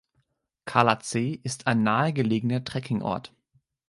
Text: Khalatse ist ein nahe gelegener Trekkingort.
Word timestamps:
Khalatse 0.65 1.35
ist 1.43 1.67
ein 1.67 1.83
nahe 1.83 2.11
gelegener 2.11 2.63
Trekkingort. 2.63 3.35